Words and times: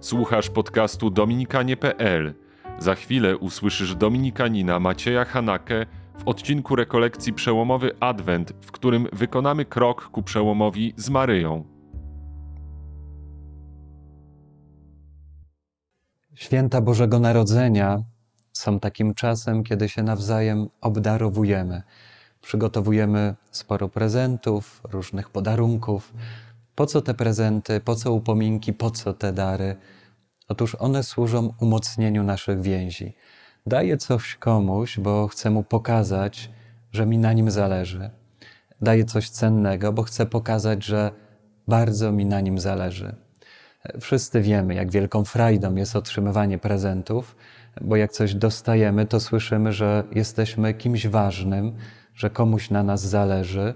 Słuchasz 0.00 0.50
podcastu 0.50 1.10
dominikanie.pl. 1.10 2.34
Za 2.78 2.94
chwilę 2.94 3.36
usłyszysz 3.36 3.94
dominikanina 3.94 4.80
Macieja 4.80 5.24
Hanakę 5.24 5.86
w 6.18 6.28
odcinku 6.28 6.76
rekolekcji 6.76 7.32
Przełomowy 7.32 7.90
Adwent, 8.00 8.52
w 8.60 8.72
którym 8.72 9.06
wykonamy 9.12 9.64
krok 9.64 10.08
ku 10.08 10.22
przełomowi 10.22 10.94
z 10.96 11.10
Maryją. 11.10 11.64
Święta 16.34 16.80
Bożego 16.80 17.18
Narodzenia 17.18 18.02
są 18.52 18.80
takim 18.80 19.14
czasem, 19.14 19.64
kiedy 19.64 19.88
się 19.88 20.02
nawzajem 20.02 20.68
obdarowujemy. 20.80 21.82
Przygotowujemy 22.40 23.34
sporo 23.50 23.88
prezentów, 23.88 24.80
różnych 24.90 25.30
podarunków. 25.30 26.12
Po 26.78 26.86
co 26.86 27.02
te 27.02 27.14
prezenty, 27.14 27.80
po 27.80 27.94
co 27.94 28.12
upominki, 28.12 28.72
po 28.72 28.90
co 28.90 29.14
te 29.14 29.32
dary? 29.32 29.76
Otóż 30.48 30.74
one 30.74 31.02
służą 31.02 31.54
umocnieniu 31.60 32.22
naszych 32.22 32.62
więzi. 32.62 33.14
Daję 33.66 33.96
coś 33.96 34.34
komuś, 34.34 34.98
bo 34.98 35.28
chcę 35.28 35.50
mu 35.50 35.62
pokazać, 35.62 36.50
że 36.92 37.06
mi 37.06 37.18
na 37.18 37.32
nim 37.32 37.50
zależy. 37.50 38.10
Daję 38.80 39.04
coś 39.04 39.30
cennego, 39.30 39.92
bo 39.92 40.02
chcę 40.02 40.26
pokazać, 40.26 40.84
że 40.84 41.12
bardzo 41.68 42.12
mi 42.12 42.26
na 42.26 42.40
nim 42.40 42.58
zależy. 42.58 43.14
Wszyscy 44.00 44.40
wiemy, 44.40 44.74
jak 44.74 44.90
wielką 44.90 45.24
frajdą 45.24 45.74
jest 45.74 45.96
otrzymywanie 45.96 46.58
prezentów, 46.58 47.36
bo 47.80 47.96
jak 47.96 48.12
coś 48.12 48.34
dostajemy, 48.34 49.06
to 49.06 49.20
słyszymy, 49.20 49.72
że 49.72 50.04
jesteśmy 50.12 50.74
kimś 50.74 51.06
ważnym, 51.06 51.76
że 52.14 52.30
komuś 52.30 52.70
na 52.70 52.82
nas 52.82 53.00
zależy. 53.00 53.74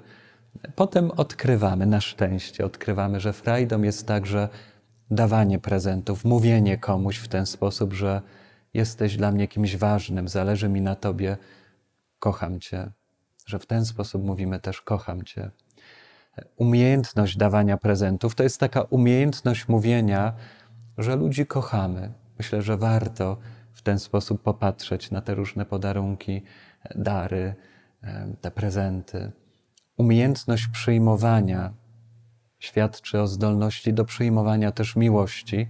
Potem 0.74 1.10
odkrywamy, 1.10 1.86
na 1.86 2.00
szczęście, 2.00 2.64
odkrywamy, 2.64 3.20
że 3.20 3.32
frajdą 3.32 3.82
jest 3.82 4.06
także 4.06 4.48
dawanie 5.10 5.58
prezentów, 5.58 6.24
mówienie 6.24 6.78
komuś 6.78 7.18
w 7.18 7.28
ten 7.28 7.46
sposób, 7.46 7.92
że 7.92 8.22
jesteś 8.74 9.16
dla 9.16 9.32
mnie 9.32 9.48
kimś 9.48 9.76
ważnym, 9.76 10.28
zależy 10.28 10.68
mi 10.68 10.80
na 10.80 10.94
tobie, 10.94 11.36
kocham 12.18 12.60
cię. 12.60 12.90
Że 13.46 13.58
w 13.58 13.66
ten 13.66 13.84
sposób 13.84 14.24
mówimy 14.24 14.60
też 14.60 14.80
kocham 14.80 15.22
cię. 15.22 15.50
Umiejętność 16.56 17.36
dawania 17.36 17.76
prezentów 17.76 18.34
to 18.34 18.42
jest 18.42 18.60
taka 18.60 18.82
umiejętność 18.82 19.68
mówienia, 19.68 20.32
że 20.98 21.16
ludzi 21.16 21.46
kochamy. 21.46 22.12
Myślę, 22.38 22.62
że 22.62 22.76
warto 22.76 23.36
w 23.72 23.82
ten 23.82 23.98
sposób 23.98 24.42
popatrzeć 24.42 25.10
na 25.10 25.20
te 25.20 25.34
różne 25.34 25.64
podarunki, 25.64 26.42
dary, 26.94 27.54
te 28.40 28.50
prezenty. 28.50 29.32
Umiejętność 29.96 30.68
przyjmowania 30.68 31.74
świadczy 32.58 33.20
o 33.20 33.26
zdolności 33.26 33.92
do 33.92 34.04
przyjmowania 34.04 34.72
też 34.72 34.96
miłości, 34.96 35.68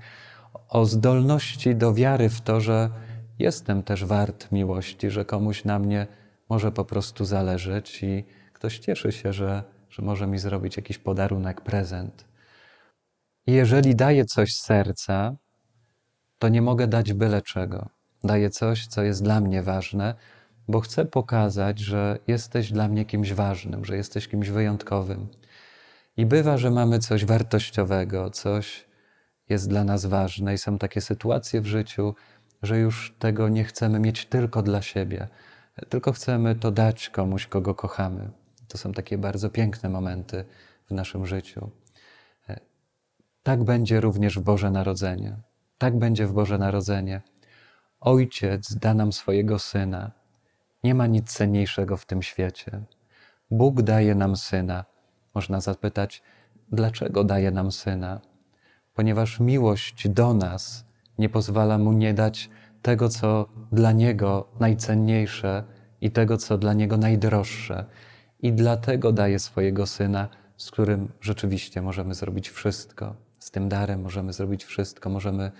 o 0.69 0.87
zdolności 0.87 1.77
do 1.77 1.95
wiary 1.95 2.29
w 2.29 2.41
to, 2.41 2.61
że 2.61 2.91
jestem 3.39 3.83
też 3.83 4.05
wart 4.05 4.53
miłości, 4.53 5.11
że 5.11 5.25
komuś 5.25 5.64
na 5.64 5.79
mnie 5.79 6.06
może 6.48 6.73
po 6.73 6.84
prostu 6.84 7.25
zależeć 7.25 8.03
i 8.03 8.25
ktoś 8.53 8.79
cieszy 8.79 9.12
się, 9.12 9.33
że, 9.33 9.62
że 9.91 10.03
może 10.03 10.27
mi 10.27 10.39
zrobić 10.39 10.77
jakiś 10.77 10.98
podarunek, 10.98 11.61
prezent. 11.61 12.25
I 13.47 13.53
jeżeli 13.53 13.97
daję 13.97 14.25
coś 14.25 14.55
z 14.55 14.62
serca, 14.62 15.36
to 16.39 16.48
nie 16.48 16.62
mogę 16.62 16.86
dać 16.86 17.12
byle 17.12 17.42
czego. 17.42 17.89
Daję 18.25 18.51
coś, 18.51 18.86
co 18.86 19.03
jest 19.03 19.23
dla 19.23 19.41
mnie 19.41 19.62
ważne, 19.62 20.14
bo 20.69 20.81
chcę 20.81 21.05
pokazać, 21.05 21.79
że 21.79 22.19
jesteś 22.27 22.73
dla 22.73 22.89
mnie 22.89 23.05
kimś 23.05 23.33
ważnym, 23.33 23.85
że 23.85 23.97
jesteś 23.97 24.29
kimś 24.29 24.49
wyjątkowym. 24.49 25.29
I 26.17 26.27
bywa, 26.27 26.59
że 26.59 26.71
mamy 26.71 26.99
coś 26.99 27.25
wartościowego, 27.25 28.31
coś 28.31 28.87
jest 29.49 29.69
dla 29.69 29.85
nas 29.85 30.07
ważne, 30.07 30.55
i 30.55 30.59
są 30.59 30.79
takie 30.79 31.01
sytuacje 31.01 31.61
w 31.61 31.67
życiu, 31.67 32.15
że 32.63 32.79
już 32.79 33.15
tego 33.19 33.49
nie 33.49 33.65
chcemy 33.65 34.01
mieć 34.01 34.27
tylko 34.27 34.63
dla 34.63 34.83
siebie, 34.83 35.29
tylko 35.89 36.13
chcemy 36.13 36.55
to 36.55 36.70
dać 36.70 37.11
komuś, 37.11 37.47
kogo 37.47 37.75
kochamy. 37.75 38.31
To 38.69 38.79
są 38.79 38.92
takie 38.92 39.19
bardzo 39.19 39.51
piękne 39.51 39.89
momenty 39.89 40.45
w 40.86 40.91
naszym 40.91 41.27
życiu. 41.27 41.70
Tak 43.42 43.65
będzie 43.65 44.01
również 44.01 44.39
w 44.39 44.42
Boże 44.42 44.70
Narodzenie. 44.70 45.36
Tak 45.79 45.98
będzie 45.98 46.27
w 46.27 46.33
Boże 46.33 46.59
Narodzenie. 46.59 47.23
Ojciec 48.01 48.75
da 48.75 48.95
nam 48.95 49.13
swojego 49.13 49.59
syna. 49.59 50.22
Nie 50.85 50.95
ma 50.95 51.07
nic 51.07 51.33
cenniejszego 51.33 51.97
w 51.97 52.07
tym 52.07 52.23
świecie. 52.23 52.81
Bóg 53.51 53.83
daje 53.83 54.15
nam 54.15 54.37
syna. 54.37 54.85
Można 55.35 55.61
zapytać, 55.61 56.23
dlaczego 56.73 57.25
daje 57.25 57.51
nam 57.51 57.73
syna? 57.73 58.20
Ponieważ 58.95 59.41
miłość 59.41 60.09
do 60.09 60.35
nas 60.35 60.85
nie 61.19 61.29
pozwala 61.29 61.79
mu 61.79 61.92
nie 61.92 62.15
dać 62.15 62.51
tego, 62.83 63.09
co 63.09 63.48
dla 63.73 63.92
niego 63.92 64.48
najcenniejsze 64.61 65.65
i 66.01 66.11
tego, 66.11 66.37
co 66.37 66.59
dla 66.59 66.73
niego 66.73 66.97
najdroższe. 66.97 67.85
I 68.41 68.53
dlatego 68.53 69.13
daje 69.13 69.39
swojego 69.39 69.87
syna, 69.87 70.29
z 70.57 70.71
którym 70.71 71.13
rzeczywiście 71.21 71.83
możemy 71.83 72.15
zrobić 72.15 72.51
wszystko. 72.51 73.15
Z 73.39 73.51
tym 73.51 73.69
darem 73.69 74.01
możemy 74.01 74.33
zrobić 74.33 74.65
wszystko. 74.65 75.11
Możemy 75.11 75.53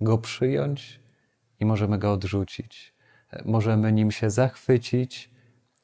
go 0.00 0.18
przyjąć 0.18 1.00
i 1.60 1.66
możemy 1.66 1.98
go 1.98 2.12
odrzucić. 2.12 2.94
Możemy 3.44 3.92
nim 3.92 4.10
się 4.10 4.30
zachwycić 4.30 5.30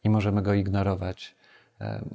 i 0.04 0.10
możemy 0.10 0.42
go 0.42 0.54
ignorować. 0.54 1.36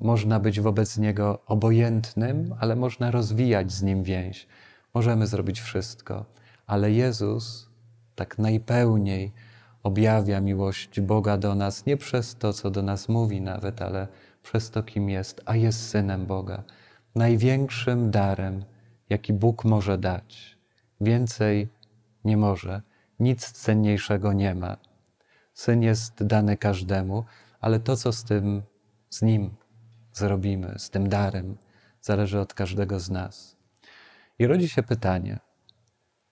Można 0.02 0.40
być 0.40 0.60
wobec 0.60 0.98
niego 0.98 1.40
obojętnym, 1.46 2.56
ale 2.60 2.76
można 2.76 3.12
rozwijać 3.12 3.72
z 3.72 3.84
nim 3.84 4.04
więź. 4.04 4.48
Możemy 4.94 5.28
zrobić 5.28 5.62
wszystko, 5.62 6.26
ale 6.68 6.92
Jezus 6.92 7.70
tak 8.16 8.38
najpełniej 8.38 9.32
objawia 9.84 10.42
miłość 10.42 11.02
Boga 11.02 11.38
do 11.38 11.56
nas 11.56 11.86
nie 11.86 11.98
przez 11.98 12.36
to, 12.36 12.54
co 12.54 12.72
do 12.72 12.82
nas 12.82 13.10
mówi 13.10 13.42
nawet, 13.42 13.82
ale 13.82 14.08
przez 14.44 14.72
to, 14.72 14.84
kim 14.84 15.10
jest, 15.10 15.42
a 15.46 15.56
jest 15.56 15.90
synem 15.90 16.26
Boga. 16.26 16.64
Największym 17.16 18.12
darem, 18.12 18.66
jaki 19.10 19.34
Bóg 19.34 19.66
może 19.66 19.98
dać. 19.98 20.58
Więcej 21.02 21.70
nie 22.26 22.38
może, 22.38 22.82
nic 23.20 23.52
cenniejszego 23.52 24.34
nie 24.34 24.56
ma. 24.56 24.78
Syn 25.54 25.82
jest 25.84 26.24
dany 26.24 26.58
każdemu, 26.58 27.26
ale 27.60 27.80
to, 27.80 27.98
co 27.98 28.12
z 28.12 28.24
tym, 28.24 28.62
z 29.10 29.22
nim 29.22 29.56
zrobimy, 30.14 30.74
z 30.78 30.90
tym 30.90 31.10
darem, 31.10 31.58
zależy 32.02 32.40
od 32.40 32.54
każdego 32.54 33.00
z 33.00 33.10
nas. 33.10 33.58
I 34.40 34.48
rodzi 34.48 34.70
się 34.70 34.84
pytanie, 34.84 35.40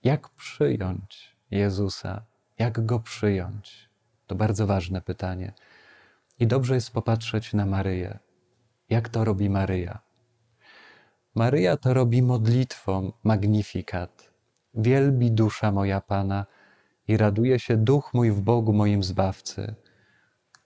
jak 0.04 0.30
przyjąć 0.30 1.36
Jezusa, 1.52 2.26
jak 2.60 2.86
go 2.86 3.00
przyjąć? 3.00 3.90
To 4.28 4.36
bardzo 4.36 4.68
ważne 4.68 5.02
pytanie. 5.02 5.54
I 6.40 6.48
dobrze 6.48 6.76
jest 6.76 6.92
popatrzeć 6.92 7.54
na 7.54 7.66
Maryję. 7.66 8.20
Jak 8.90 9.10
to 9.10 9.26
robi 9.26 9.50
Maryja? 9.50 10.00
Maryja 11.36 11.78
to 11.78 11.94
robi 11.94 12.22
modlitwą 12.22 13.12
magnifikat. 13.24 14.32
Wielbi 14.74 15.32
dusza 15.32 15.72
moja 15.72 16.02
Pana 16.02 16.46
i 17.10 17.18
raduje 17.18 17.60
się 17.60 17.78
duch 17.78 18.14
mój 18.14 18.32
w 18.32 18.42
Bogu 18.42 18.74
moim 18.74 19.04
Zbawcy. 19.04 19.76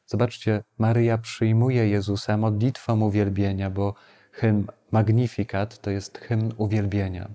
Zobaczcie, 0.06 0.64
Maryja 0.78 1.18
przyjmuje 1.18 1.90
Jezusa 1.90 2.38
modlitwą 2.38 3.02
uwielbienia, 3.02 3.70
bo 3.70 3.94
hymn 4.31 4.68
Magnifikat 4.92 5.81
to 5.81 5.90
jest 5.92 6.18
hymn 6.18 6.52
uwielbienia. 6.58 7.30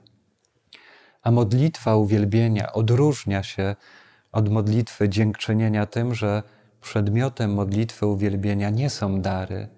A 1.23 1.31
modlitwa 1.31 1.97
uwielbienia 1.97 2.73
odróżnia 2.73 3.43
się 3.43 3.77
od 4.33 4.49
modlitwy 4.49 5.09
dziękczynienia 5.09 5.87
tym, 5.87 6.15
że 6.15 6.43
przedmiotem 6.81 7.55
modlitwy 7.55 8.07
uwielbienia 8.07 8.71
nie 8.71 8.91
są 8.91 9.21
dary, 9.21 9.69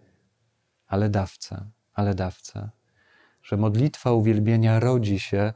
ale 0.86 1.10
dawca, 1.10 1.66
ale 1.94 2.14
dawca. 2.14 2.70
Że 3.42 3.56
modlitwa 3.56 4.12
uwielbienia 4.12 4.80
rodzi 4.80 5.20
się, 5.20 5.52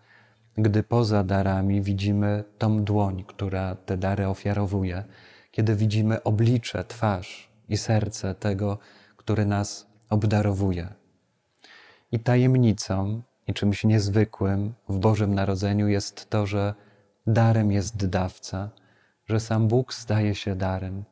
gdy 0.58 0.82
poza 0.82 1.24
darami 1.24 1.82
widzimy 1.82 2.44
tą 2.58 2.84
dłoń, 2.84 3.24
która 3.26 3.74
te 3.74 3.96
dary 3.96 4.28
ofiarowuje, 4.28 5.04
kiedy 5.50 5.76
widzimy 5.76 6.22
oblicze, 6.22 6.84
twarz 6.84 7.50
i 7.68 7.76
serce 7.76 8.34
tego, 8.34 8.78
który 9.16 9.46
nas 9.46 9.86
obdarowuje. 10.10 10.88
I 12.12 12.20
tajemnicą 12.20 13.22
i 13.46 13.54
czymś 13.54 13.84
niezwykłym 13.84 14.74
w 14.88 14.98
Bożym 14.98 15.34
Narodzeniu 15.34 15.88
jest 15.88 16.30
to, 16.30 16.46
że 16.46 16.74
darem 17.26 17.72
jest 17.72 18.06
dawca, 18.06 18.70
że 19.26 19.40
sam 19.40 19.68
Bóg 19.68 19.94
staje 19.94 20.34
się 20.34 20.56
darem 20.56 21.04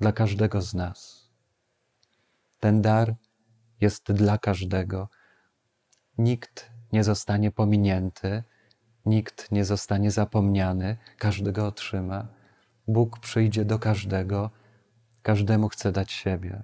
dla 0.00 0.12
każdego 0.12 0.62
z 0.62 0.74
nas. 0.74 1.28
Ten 2.60 2.82
dar 2.82 3.14
jest 3.80 4.12
dla 4.12 4.38
każdego. 4.38 5.08
Nikt 6.18 6.70
nie 6.92 7.04
zostanie 7.04 7.50
pominięty, 7.50 8.42
nikt 9.06 9.52
nie 9.52 9.64
zostanie 9.64 10.10
zapomniany, 10.10 10.96
każdy 11.18 11.52
go 11.52 11.66
otrzyma. 11.66 12.26
Bóg 12.88 13.18
przyjdzie 13.18 13.64
do 13.64 13.78
każdego, 13.78 14.50
każdemu 15.22 15.68
chce 15.68 15.92
dać 15.92 16.12
siebie. 16.12 16.62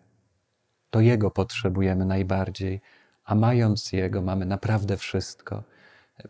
To 0.90 1.00
Jego 1.00 1.30
potrzebujemy 1.30 2.04
najbardziej, 2.04 2.80
a 3.24 3.34
mając 3.34 3.92
Jego, 3.92 4.22
mamy 4.22 4.46
naprawdę 4.46 4.96
wszystko. 4.96 5.62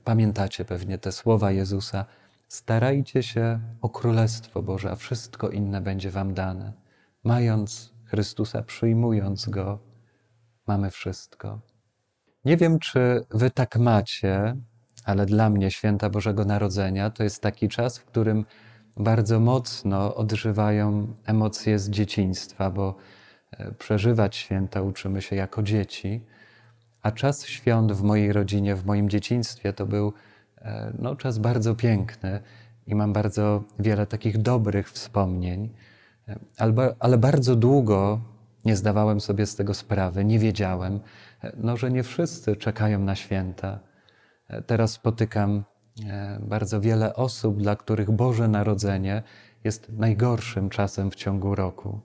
Pamiętacie 0.05 0.65
pewnie 0.65 0.99
te 0.99 1.13
słowa 1.13 1.53
Jezusa: 1.53 2.05
Starajcie 2.49 3.23
się 3.23 3.61
o 3.81 3.89
Królestwo 3.89 4.63
Boże, 4.63 4.91
a 4.91 4.97
wszystko 4.97 5.49
inne 5.49 5.81
będzie 5.81 6.11
Wam 6.11 6.35
dane. 6.35 6.73
Mając 7.25 7.93
Chrystusa, 8.05 8.63
przyjmując 8.63 9.49
Go, 9.49 9.79
mamy 10.67 10.91
wszystko. 10.91 11.61
Nie 12.45 12.57
wiem, 12.57 12.79
czy 12.79 13.27
Wy 13.31 13.51
tak 13.51 13.77
macie, 13.77 14.57
ale 15.05 15.27
dla 15.27 15.51
mnie 15.51 15.71
święta 15.71 16.11
Bożego 16.11 16.45
Narodzenia 16.45 17.11
to 17.11 17.23
jest 17.23 17.43
taki 17.43 17.69
czas, 17.69 17.99
w 17.99 18.05
którym 18.05 18.45
bardzo 18.97 19.41
mocno 19.41 20.15
odżywają 20.15 21.15
emocje 21.27 21.79
z 21.79 21.91
dzieciństwa, 21.91 22.71
bo 22.71 22.95
e, 23.51 23.73
przeżywać 23.73 24.37
święta 24.37 24.83
uczymy 24.83 25.23
się 25.23 25.37
jako 25.37 25.63
dzieci, 25.63 26.25
a 27.03 27.13
czas 27.13 27.47
świąt 27.47 27.93
w 27.93 28.03
mojej 28.03 28.33
rodzinie, 28.33 28.77
w 28.77 28.87
moim 28.87 29.11
dzieciństwie 29.11 29.73
to 29.73 29.87
był 29.87 30.13
e, 30.59 30.93
no, 30.99 31.17
czas 31.17 31.39
bardzo 31.39 31.75
piękny 31.75 32.41
i 32.87 32.95
mam 32.95 33.13
bardzo 33.13 33.65
wiele 33.79 34.07
takich 34.07 34.39
dobrych 34.39 34.93
wspomnień, 34.93 35.71
e, 36.29 36.39
ale, 36.59 36.95
ale 36.99 37.19
bardzo 37.19 37.57
długo 37.57 38.21
nie 38.65 38.77
zdawałem 38.77 39.21
sobie 39.21 39.47
z 39.47 39.57
tego 39.57 39.75
sprawy, 39.75 40.25
nie 40.25 40.39
wiedziałem, 40.39 41.01
no, 41.57 41.77
że 41.77 41.91
nie 41.91 42.03
wszyscy 42.03 42.57
czekają 42.57 42.99
na 42.99 43.15
święta. 43.15 43.90
Teraz 44.67 44.93
spotykam 44.93 45.65
e, 46.07 46.39
bardzo 46.43 46.81
wiele 46.81 47.15
osób, 47.15 47.57
dla 47.59 47.77
których 47.77 48.11
Boże 48.11 48.49
Narodzenie 48.49 49.23
jest 49.65 49.93
najgorszym 49.93 50.71
czasem 50.71 51.11
w 51.11 51.15
ciągu 51.15 51.55
roku. 51.55 52.01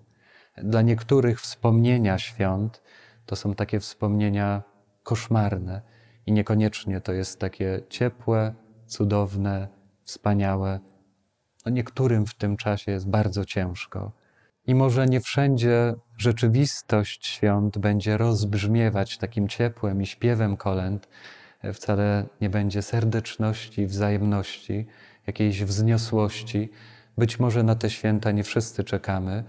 Dla 0.58 0.82
niektórych 0.82 1.42
wspomnienia 1.42 2.18
świąt 2.20 2.82
to 3.26 3.36
są 3.36 3.54
takie 3.54 3.80
wspomnienia 3.80 4.64
koszmarne 5.04 5.82
i 6.26 6.32
niekoniecznie 6.32 7.02
to 7.02 7.14
jest 7.14 7.40
takie 7.40 7.82
ciepłe, 7.90 8.54
cudowne, 8.88 9.68
wspaniałe. 10.04 10.80
No 11.66 11.72
niektórym 11.72 12.26
w 12.26 12.36
tym 12.36 12.58
czasie 12.58 12.92
jest 12.92 13.10
bardzo 13.10 13.46
ciężko. 13.46 14.12
I 14.68 14.76
może 14.76 15.06
nie 15.06 15.22
wszędzie 15.22 15.94
rzeczywistość 16.18 17.28
świąt 17.28 17.78
będzie 17.78 18.18
rozbrzmiewać 18.18 19.18
takim 19.18 19.48
ciepłem 19.48 20.02
i 20.02 20.06
śpiewem 20.06 20.58
kolęd, 20.58 21.08
wcale 21.74 22.26
nie 22.42 22.50
będzie 22.50 22.82
serdeczności, 22.82 23.88
wzajemności, 23.88 24.86
jakiejś 25.28 25.64
wzniosłości. 25.64 26.70
Być 27.18 27.40
może 27.40 27.64
na 27.64 27.76
te 27.76 27.90
święta 27.90 28.32
nie 28.32 28.44
wszyscy 28.44 28.84
czekamy, 28.84 29.44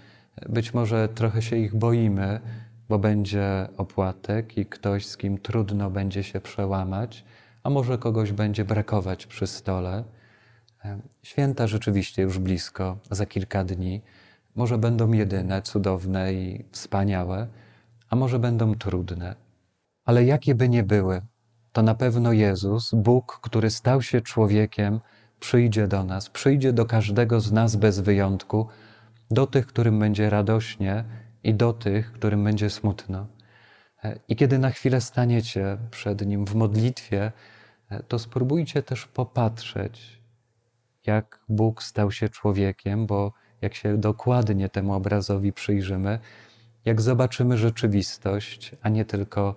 być 0.49 0.75
może 0.75 1.09
trochę 1.09 1.43
się 1.43 1.57
ich 1.57 1.75
boimy, 1.75 2.41
bo 2.89 2.99
będzie 2.99 3.69
opłatek 3.77 4.59
i 4.59 4.67
ktoś, 4.67 5.07
z 5.07 5.17
kim 5.17 5.39
trudno 5.39 5.91
będzie 5.91 6.23
się 6.23 6.41
przełamać, 6.41 7.25
a 7.63 7.71
może 7.71 7.99
kogoś 7.99 8.33
będzie 8.33 8.65
brakować 8.65 9.27
przy 9.27 9.47
stole. 9.47 10.05
Święta 11.23 11.67
rzeczywiście 11.67 12.23
już 12.23 12.39
blisko, 12.39 12.99
za 13.11 13.27
kilka 13.27 13.65
dni. 13.65 14.03
Może 14.55 14.79
będą 14.79 15.13
jedyne, 15.13 15.63
cudowne 15.63 16.35
i 16.35 16.65
wspaniałe, 16.71 17.47
a 18.11 18.17
może 18.17 18.39
będą 18.39 18.75
trudne. 18.75 19.35
Ale 20.05 20.25
jakie 20.25 20.55
by 20.55 20.69
nie 20.69 20.83
były, 20.83 21.23
to 21.77 21.83
na 21.83 21.95
pewno 21.95 22.33
Jezus, 22.33 22.95
Bóg, 22.95 23.41
który 23.43 23.71
stał 23.71 24.03
się 24.03 24.21
człowiekiem, 24.21 25.01
przyjdzie 25.41 25.89
do 25.89 26.05
nas, 26.05 26.31
przyjdzie 26.31 26.73
do 26.73 26.87
każdego 26.87 27.41
z 27.41 27.53
nas 27.53 27.77
bez 27.77 28.01
wyjątku, 28.01 28.69
do 29.31 29.47
tych, 29.47 29.67
którym 29.67 29.99
będzie 29.99 30.31
radośnie 30.31 31.05
i 31.45 31.55
do 31.55 31.73
tych, 31.73 32.13
którym 32.13 32.45
będzie 32.45 32.71
smutno. 32.71 33.27
I 34.29 34.37
kiedy 34.37 34.59
na 34.59 34.71
chwilę 34.71 35.01
staniecie 35.01 35.79
przed 35.91 36.27
Nim 36.27 36.47
w 36.47 36.55
modlitwie, 36.55 37.33
to 38.09 38.19
spróbujcie 38.19 38.83
też 38.83 39.07
popatrzeć, 39.07 40.23
jak 41.07 41.41
Bóg 41.49 41.83
stał 41.83 42.13
się 42.13 42.29
człowiekiem, 42.29 43.07
bo 43.07 43.33
jak 43.61 43.75
się 43.75 43.99
dokładnie 43.99 44.69
temu 44.69 44.93
obrazowi 44.93 45.53
przyjrzymy, 45.53 46.19
jak 46.85 47.01
zobaczymy 47.01 47.59
rzeczywistość, 47.59 48.75
a 48.83 48.89
nie 48.89 49.05
tylko 49.05 49.57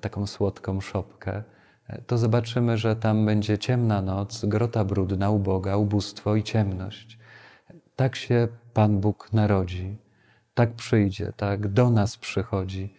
taką 0.00 0.26
słodką 0.26 0.80
szopkę, 0.80 1.42
e, 1.86 2.02
to 2.02 2.18
zobaczymy, 2.18 2.78
że 2.78 2.96
tam 2.96 3.26
będzie 3.26 3.58
ciemna 3.58 4.02
noc, 4.02 4.44
grota 4.44 4.84
brudna, 4.84 5.30
uboga, 5.30 5.76
ubóstwo 5.76 6.36
i 6.36 6.42
ciemność. 6.42 7.18
Tak 7.96 8.16
się 8.16 8.48
Pan 8.74 9.00
Bóg 9.00 9.32
narodzi, 9.32 9.98
tak 10.54 10.72
przyjdzie, 10.74 11.32
tak 11.36 11.68
do 11.68 11.90
nas 11.90 12.16
przychodzi, 12.16 12.94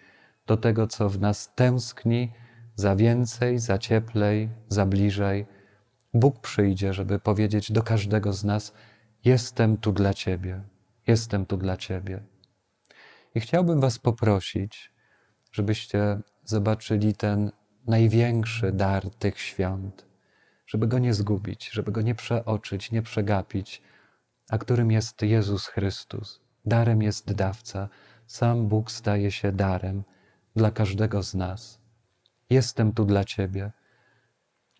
do 0.47 0.57
tego, 0.57 0.87
co 0.87 1.09
w 1.09 1.19
nas 1.19 1.53
tęskni, 1.55 2.31
za 2.75 2.95
więcej, 2.95 3.59
za 3.59 3.77
cieplej, 3.77 4.49
za 4.67 4.85
bliżej. 4.85 5.45
Bóg 6.13 6.39
przyjdzie, 6.39 6.93
żeby 6.93 7.19
powiedzieć 7.19 7.71
do 7.71 7.83
każdego 7.83 8.33
z 8.33 8.43
nas, 8.43 8.73
Jestem 9.25 9.77
tu 9.77 9.91
dla 9.91 10.13
Ciebie, 10.13 10.61
jestem 11.07 11.45
tu 11.45 11.57
dla 11.57 11.77
Ciebie. 11.77 12.23
I 13.35 13.39
chciałbym 13.39 13.79
Was 13.79 13.99
poprosić, 13.99 14.91
żebyście 15.51 16.19
zobaczyli 16.55 17.15
ten 17.15 17.51
największy 17.87 18.71
dar 18.71 19.09
tych 19.09 19.39
świąt, 19.39 20.05
żeby 20.67 20.87
go 20.87 20.99
nie 20.99 21.13
zgubić, 21.13 21.69
żeby 21.69 21.91
go 21.91 22.01
nie 22.01 22.15
przeoczyć, 22.15 22.91
nie 22.91 23.01
przegapić, 23.01 23.81
a 24.49 24.57
którym 24.57 24.91
jest 24.91 25.21
Jezus 25.21 25.67
Chrystus. 25.67 26.41
Darem 26.65 27.01
jest 27.01 27.33
dawca, 27.33 27.89
sam 28.27 28.67
Bóg 28.67 28.91
staje 28.91 29.31
się 29.31 29.51
darem 29.51 30.03
dla 30.55 30.71
każdego 30.71 31.23
z 31.23 31.35
nas. 31.35 31.79
Jestem 32.49 32.93
tu 32.93 33.05
dla 33.05 33.23
Ciebie. 33.23 33.71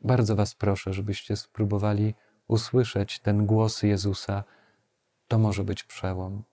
Bardzo 0.04 0.36
Was 0.36 0.56
proszę, 0.56 0.94
żebyście 0.94 1.36
spróbowali 1.36 2.14
usłyszeć 2.48 3.20
ten 3.20 3.46
głos 3.46 3.84
Jezusa, 3.84 4.44
to 5.28 5.40
może 5.40 5.64
być 5.64 5.84
przełom. 5.84 6.44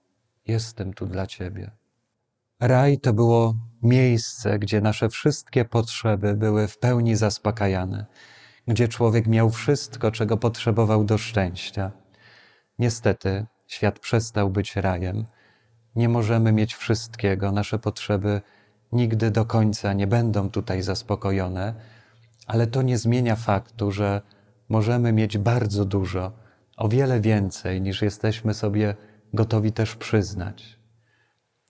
Jestem 0.47 0.93
tu 0.93 1.05
dla 1.05 1.27
Ciebie. 1.27 1.78
Raj 2.59 2.97
to 2.97 3.13
było 3.13 3.55
miejsce, 3.83 4.59
gdzie 4.59 4.81
nasze 4.81 5.09
wszystkie 5.09 5.65
potrzeby 5.65 6.33
były 6.33 6.67
w 6.67 6.77
pełni 6.77 7.15
zaspokajane, 7.15 8.05
gdzie 8.67 8.87
człowiek 8.87 9.27
miał 9.27 9.49
wszystko, 9.49 10.11
czego 10.11 10.37
potrzebował 10.37 11.03
do 11.03 11.17
szczęścia. 11.17 11.91
Niestety, 12.79 13.45
świat 13.67 13.99
przestał 13.99 14.49
być 14.49 14.75
rajem. 14.75 15.25
Nie 15.95 16.09
możemy 16.09 16.51
mieć 16.51 16.75
wszystkiego, 16.75 17.51
nasze 17.51 17.79
potrzeby 17.79 18.41
nigdy 18.91 19.31
do 19.31 19.45
końca 19.45 19.93
nie 19.93 20.07
będą 20.07 20.49
tutaj 20.49 20.81
zaspokojone, 20.81 21.73
ale 22.47 22.67
to 22.67 22.81
nie 22.81 22.97
zmienia 22.97 23.35
faktu, 23.35 23.91
że 23.91 24.21
możemy 24.69 25.13
mieć 25.13 25.37
bardzo 25.37 25.85
dużo, 25.85 26.31
o 26.77 26.89
wiele 26.89 27.21
więcej 27.21 27.81
niż 27.81 28.01
jesteśmy 28.01 28.53
sobie 28.53 28.95
gotowi 29.33 29.71
też 29.71 29.95
przyznać. 29.95 30.78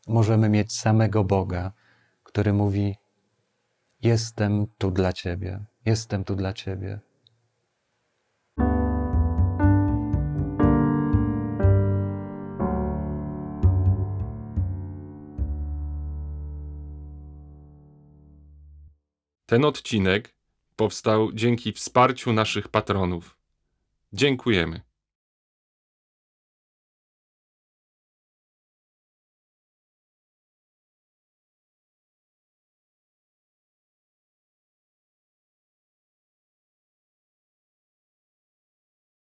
Możemy 0.09 0.49
mieć 0.49 0.73
samego 0.73 1.23
Boga, 1.23 1.71
który 2.23 2.53
mówi: 2.53 2.95
Jestem 4.01 4.67
tu 4.77 4.91
dla 4.91 5.13
Ciebie, 5.13 5.65
jestem 5.85 6.23
tu 6.23 6.35
dla 6.35 6.53
Ciebie. 6.53 6.99
Ten 19.45 19.65
odcinek 19.65 20.35
powstał 20.75 21.31
dzięki 21.33 21.73
wsparciu 21.73 22.33
naszych 22.33 22.67
patronów. 22.67 23.37
Dziękujemy. 24.13 24.88